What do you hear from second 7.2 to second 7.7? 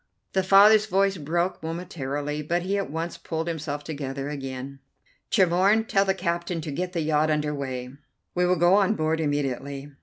under